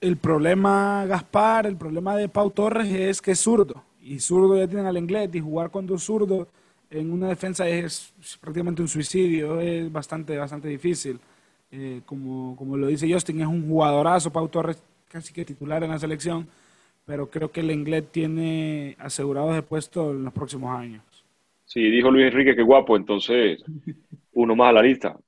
[0.00, 4.66] El problema, Gaspar, el problema de Pau Torres es que es zurdo, y zurdo ya
[4.66, 6.48] tienen al Lenglet, y jugar con dos zurdos
[6.90, 11.20] en una defensa es prácticamente un suicidio, es bastante, bastante difícil.
[11.70, 15.90] Eh, como, como lo dice Justin, es un jugadorazo, Pau Torres casi que titular en
[15.90, 16.48] la selección,
[17.10, 21.02] pero creo que el inglés tiene asegurado de puesto en los próximos años.
[21.64, 23.64] Sí, dijo Luis Enrique que guapo, entonces
[24.32, 25.18] uno más a la lista.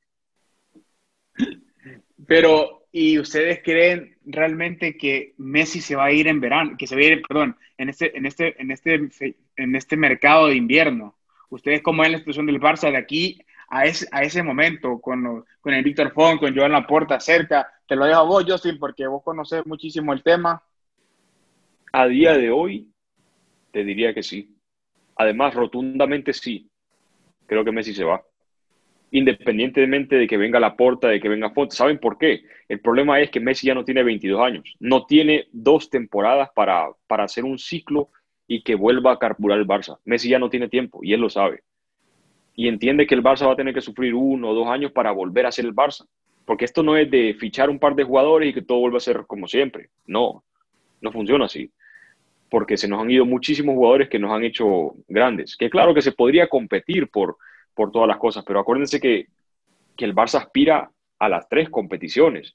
[2.25, 6.95] Pero, ¿y ustedes creen realmente que Messi se va a ir en verano, que se
[6.95, 11.17] va a ir, perdón, en este, en este, en este, en este mercado de invierno?
[11.51, 15.45] ¿Ustedes cómo ven la situación del Barça de aquí a ese, a ese momento, con,
[15.61, 17.67] con el Víctor Font, con Joan Laporta cerca.
[17.89, 20.63] Te lo dejo a vos, Justin, porque vos conoces muchísimo el tema.
[21.93, 22.89] A día de hoy,
[23.71, 24.57] te diría que sí.
[25.17, 26.69] Además, rotundamente sí.
[27.47, 28.23] Creo que Messi se va.
[29.11, 31.71] Independientemente de que venga Laporta, de que venga Font.
[31.71, 32.43] ¿Saben por qué?
[32.69, 34.75] El problema es que Messi ya no tiene 22 años.
[34.81, 38.09] No tiene dos temporadas para, para hacer un ciclo
[38.47, 39.99] y que vuelva a carburar el Barça.
[40.05, 41.63] Messi ya no tiene tiempo y él lo sabe
[42.55, 45.11] y entiende que el Barça va a tener que sufrir uno o dos años para
[45.11, 46.07] volver a ser el Barça.
[46.45, 49.01] Porque esto no es de fichar un par de jugadores y que todo vuelva a
[49.01, 49.91] ser como siempre.
[50.07, 50.45] No,
[51.01, 51.71] no funciona así.
[52.53, 55.57] Porque se nos han ido muchísimos jugadores que nos han hecho grandes.
[55.57, 57.39] Que claro que se podría competir por,
[57.75, 59.29] por todas las cosas, pero acuérdense que,
[59.97, 62.55] que el Barça aspira a las tres competiciones.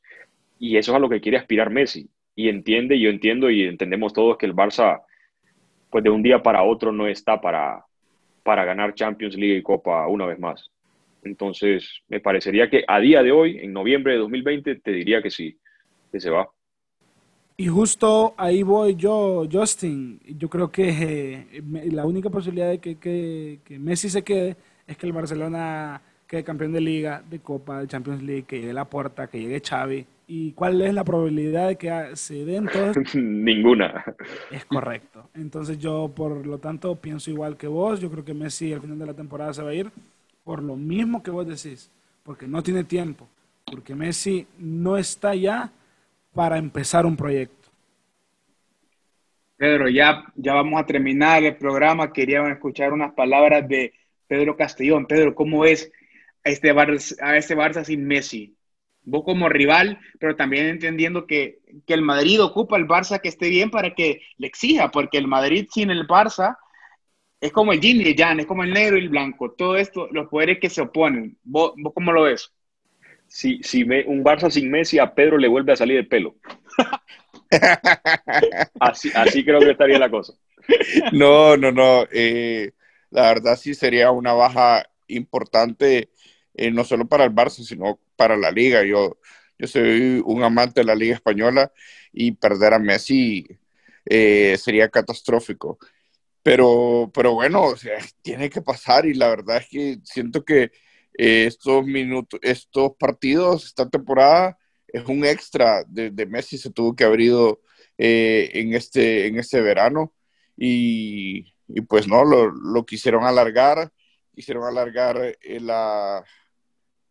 [0.60, 2.08] Y eso es a lo que quiere aspirar Messi.
[2.36, 5.02] Y entiende, yo entiendo y entendemos todos que el Barça,
[5.90, 7.84] pues de un día para otro no está para,
[8.44, 10.70] para ganar Champions League y Copa una vez más.
[11.24, 15.32] Entonces, me parecería que a día de hoy, en noviembre de 2020, te diría que
[15.32, 15.58] sí,
[16.12, 16.48] que se va.
[17.60, 20.20] Y justo ahí voy yo, Justin.
[20.38, 25.14] Yo creo que eh, la única posibilidad de que, Messi se quede es que el
[25.14, 29.40] Barcelona quede campeón de Liga, de Copa, de Champions League, que llegue la puerta, que
[29.40, 30.06] llegue Xavi.
[30.28, 32.96] ¿Y cuál es la probabilidad de que se den todos?
[33.16, 34.06] Ninguna.
[34.52, 35.28] Es correcto.
[35.34, 38.00] Entonces yo, por lo tanto, pienso igual que vos.
[38.00, 39.92] Yo creo que Messi al final de la temporada se va a ir
[40.44, 41.90] por lo mismo que vos decís,
[42.22, 43.28] porque no tiene tiempo,
[43.66, 45.72] porque Messi no está ya
[46.38, 47.70] para empezar un proyecto.
[49.58, 52.14] Pedro, ya, ya vamos a terminar el programa.
[52.14, 53.92] Queríamos escuchar unas palabras de
[54.28, 55.08] Pedro Castellón.
[55.08, 55.92] Pedro, ¿cómo es
[56.46, 58.58] a este a este Barça sin Messi?
[59.08, 63.72] vos como rival, pero también entendiendo que, el Madrid ocupa el Barça que esté bien
[63.72, 66.58] para que le exija, porque el Madrid sin el Barça
[67.40, 69.78] es como el yin y el yang, es como el negro y el blanco, todo
[69.78, 71.38] esto, los poderes que se oponen.
[71.44, 72.52] ¿Vos, cómo lo ves?
[73.28, 76.36] Si, si me, un Barça sin Messi, a Pedro le vuelve a salir el pelo.
[78.80, 80.34] así, así creo que estaría la cosa.
[81.12, 82.06] No, no, no.
[82.12, 82.72] Eh,
[83.10, 86.10] la verdad sí sería una baja importante,
[86.54, 88.84] eh, no solo para el Barça, sino para la liga.
[88.84, 89.18] Yo,
[89.58, 91.72] yo soy un amante de la liga española
[92.12, 93.46] y perder a Messi
[94.06, 95.80] eh, sería catastrófico.
[96.44, 97.74] Pero, pero bueno,
[98.22, 100.72] tiene que pasar y la verdad es que siento que
[101.18, 104.58] eh, estos minutos, estos partidos, esta temporada
[104.88, 107.62] es un extra de, Messi, se tuvo que haber ido
[107.98, 110.14] eh, en, este, en este verano
[110.56, 113.92] y, y pues no, lo, lo, quisieron alargar,
[114.34, 116.24] quisieron alargar eh, la,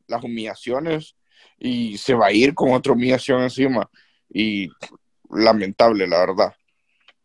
[0.06, 1.16] las humillaciones
[1.58, 3.90] y se va a ir con otra humillación encima
[4.32, 4.68] y
[5.30, 6.54] lamentable, la verdad.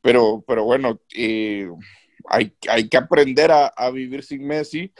[0.01, 1.69] Pero, pero bueno, eh,
[2.27, 4.91] hay, hay, que aprender a, a, vivir sin Messi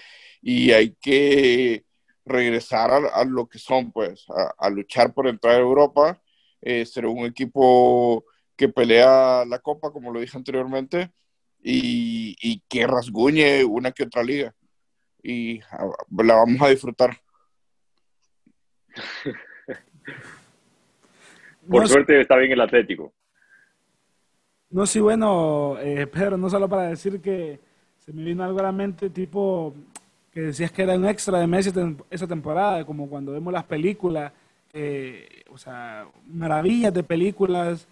[0.42, 1.86] y hay que
[2.26, 4.26] regresar a, lo que son, pues,
[4.58, 6.22] a, luchar por entrar a Europa,
[6.62, 8.26] eh, ser un equipo
[8.56, 11.12] que pelea la copa, como lo dije anteriormente,
[11.64, 14.54] y, y que rasguñe una que otra liga.
[15.24, 17.18] Y la vamos a disfrutar.
[21.70, 23.14] Por suerte está bien el Atlético.
[24.72, 27.60] No, sí, bueno, eh, Pedro, no solo para decir que
[27.98, 29.76] se me vino algo a la mente, tipo
[30.32, 31.72] que decías que era un extra de Messi
[32.10, 34.32] esa temporada, como cuando vemos las películas,
[34.74, 37.88] eh, o sea, maravillas de películas,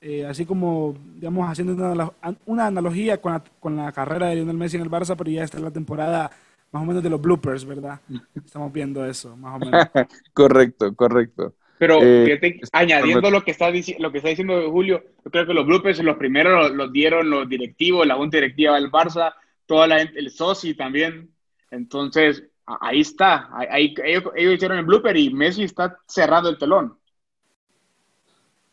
[0.00, 2.10] eh, así como, digamos, haciendo una,
[2.46, 5.44] una analogía con la, con la, carrera de Lionel Messi en el Barça, pero ya
[5.44, 6.30] está en la temporada
[6.72, 8.00] más o menos de los bloopers, ¿verdad?
[8.34, 9.86] Estamos viendo eso, más o menos.
[10.32, 11.54] correcto, correcto.
[11.78, 15.66] Pero eh, añadiendo lo que, está, lo que está diciendo Julio, yo creo que los
[15.66, 19.34] bloopers los primeros los, dieron los directivos, la junta directiva del Barça,
[19.66, 21.33] toda la gente, el soci también.
[21.70, 23.48] Entonces, ahí está.
[23.52, 26.98] Ahí, ellos, hicieron el blooper y Messi está cerrado el telón.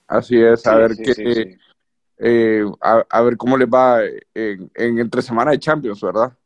[0.07, 1.57] Así es, a ver qué.
[2.23, 6.37] Eh, a, ver cómo les va en, en, entre semana de Champions, ¿verdad?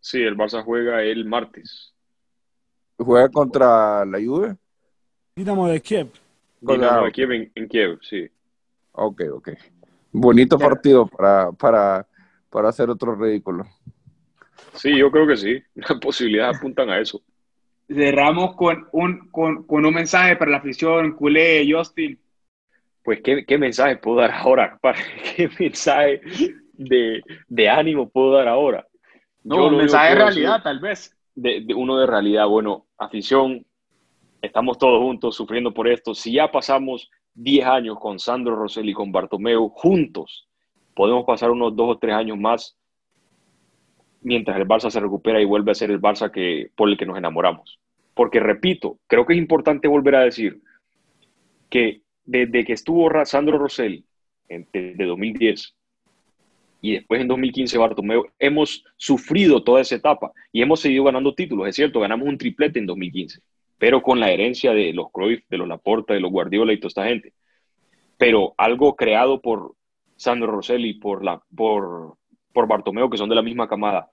[0.00, 1.94] Sí, el Barça juega el martes.
[2.98, 4.56] ¿Juega contra la Juve?
[5.36, 6.10] Dinamo de Kiev.
[6.60, 8.28] Dinamo de Kiev en, Kiev, sí.
[8.92, 9.48] Ok, ok.
[10.12, 12.06] Bonito partido para, para,
[12.50, 13.66] para hacer otro ridículo.
[14.74, 15.62] Sí, yo creo que sí.
[15.74, 17.22] Las posibilidades apuntan a eso.
[17.88, 22.18] Cerramos con un, con, con un mensaje para la afición culé, Justin.
[23.02, 24.78] Pues, ¿qué, qué mensaje puedo dar ahora?
[25.36, 26.20] ¿Qué mensaje
[26.72, 28.86] de, de ánimo puedo dar ahora?
[29.42, 31.14] No, un mensaje de realidad, tal vez.
[31.34, 33.66] De, uno de realidad, bueno, afición,
[34.40, 36.14] estamos todos juntos sufriendo por esto.
[36.14, 40.48] Si ya pasamos 10 años con Sandro Rosell y con Bartomeu juntos,
[40.94, 42.78] podemos pasar unos dos o tres años más
[44.24, 47.06] mientras el Barça se recupera y vuelve a ser el Barça que, por el que
[47.06, 47.78] nos enamoramos.
[48.14, 50.60] Porque repito, creo que es importante volver a decir
[51.68, 54.04] que desde que estuvo Sandro Rosell,
[54.48, 55.74] de 2010,
[56.80, 61.68] y después en 2015 Bartomeu, hemos sufrido toda esa etapa y hemos seguido ganando títulos,
[61.68, 63.40] es cierto, ganamos un triplete en 2015,
[63.78, 66.88] pero con la herencia de los Cruyff, de los Laporta, de los Guardiola y toda
[66.88, 67.32] esta gente.
[68.18, 69.74] Pero algo creado por
[70.16, 72.16] Sandro Rosell y por, la, por,
[72.52, 74.10] por Bartomeu, que son de la misma camada,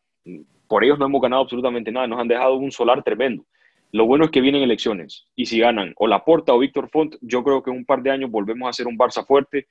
[0.68, 3.46] por ellos no hemos ganado absolutamente nada, nos han dejado un solar tremendo.
[3.92, 7.44] Lo bueno es que vienen elecciones y si ganan o Laporta o Víctor Font, yo
[7.44, 9.68] creo que en un par de años volvemos a ser un Barça fuerte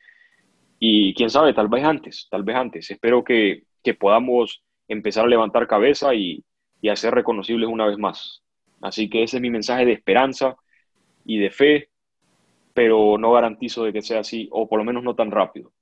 [0.79, 2.91] y quién sabe, tal vez antes, tal vez antes.
[2.91, 3.65] Espero que,
[3.99, 6.45] podamos empezar a levantar cabeza y,
[6.81, 8.43] y a ser reconocibles una vez más.
[8.81, 10.57] Así que ese es mi mensaje de esperanza
[11.25, 11.89] y de fe,
[12.73, 15.73] pero no garantizo de que sea así, o por lo menos no tan rápido.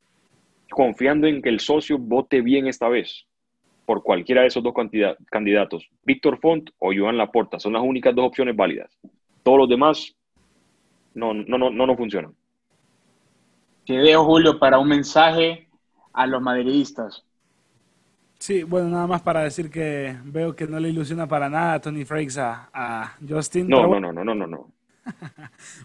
[0.70, 3.27] Confiando en que el socio vote bien esta vez,
[3.88, 4.74] por cualquiera de esos dos
[5.30, 8.98] candidatos, Víctor Font o Joan Laporta, son las únicas dos opciones válidas.
[9.42, 10.14] Todos los demás
[11.14, 12.34] no, no, no, no, no funcionan.
[13.86, 15.68] Te veo, Julio, para un mensaje
[16.12, 17.24] a los madridistas.
[18.38, 21.80] Sí, bueno, nada más para decir que veo que no le ilusiona para nada a
[21.80, 23.68] Tony Frakes a, Justin.
[23.68, 24.68] No, no, no, no, no, no, no.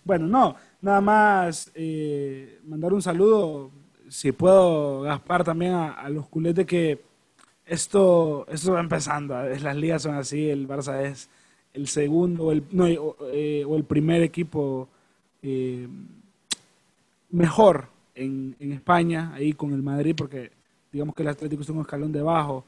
[0.03, 3.71] bueno, no, nada más eh, mandar un saludo,
[4.09, 7.12] si puedo, Gaspar, también a los culetes que
[7.65, 9.35] esto, esto va empezando.
[9.41, 10.49] Las ligas son así.
[10.49, 11.29] El Barça es
[11.73, 14.87] el segundo no, eh, o, el primer equipo
[15.41, 15.87] eh,
[17.31, 20.51] mejor en, en, España, ahí con el Madrid, porque
[20.91, 22.63] digamos que el Atlético es un escalón debajo.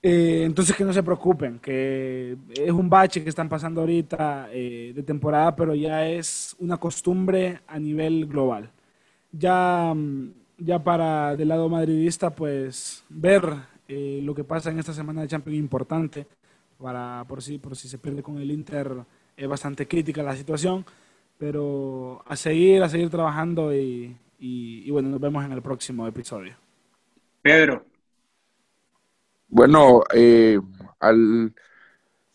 [0.00, 5.02] Eh, entonces que no se preocupen, que es un bache que están pasando ahorita de
[5.04, 8.70] temporada, pero ya es una costumbre a nivel global.
[9.32, 9.94] Ya,
[10.56, 13.42] ya para del lado madridista, pues ver
[13.88, 16.26] eh, lo que pasa en esta semana de Champions importante
[16.78, 18.98] para por si por si se pierde con el Inter
[19.34, 20.84] es bastante crítica la situación
[21.38, 26.54] pero a seguir a seguir trabajando y, y, bueno nos vemos en el próximo episodio.
[27.40, 27.82] Pedro.
[29.48, 30.60] Bueno eh,
[31.00, 31.54] al,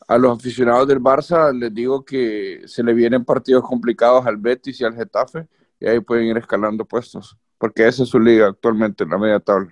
[0.08, 4.82] a los aficionados del Barça les digo que se le vienen partidos complicados al Betis
[4.82, 5.48] y al Getafe
[5.80, 9.40] y ahí pueden ir escalando puestos porque esa es su liga actualmente en la media
[9.40, 9.72] tabla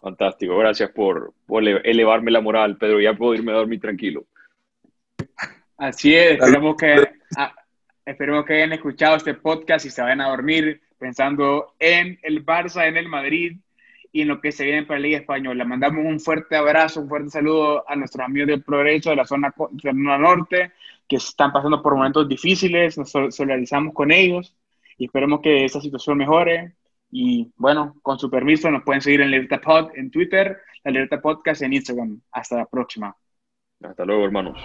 [0.00, 1.34] Fantástico, gracias por,
[1.84, 3.00] elevarme la moral, Pedro.
[3.00, 4.24] Ya puedo irme a dormir tranquilo.
[5.76, 7.54] Así es, esperemos que, ah,
[8.04, 12.86] esperemos que hayan escuchado este podcast y se vayan a dormir pensando en el Barça,
[12.86, 13.56] en el Madrid
[14.12, 15.64] y en lo que se viene para la Liga Española.
[15.64, 19.54] Mandamos un fuerte abrazo, un fuerte saludo a nuestros amigos del Progreso de la zona,
[19.70, 20.72] de la norte,
[21.06, 24.54] que están pasando por momentos difíciles, nos solidarizamos con ellos
[24.96, 26.72] y esperemos que esta situación mejore.
[27.10, 31.20] Y bueno, con su permiso, nos pueden seguir en Libertad Pod en Twitter, la Libertad
[31.20, 32.20] Podcast en Instagram.
[32.32, 33.16] Hasta la próxima.
[33.82, 34.58] Hasta luego, hermanos.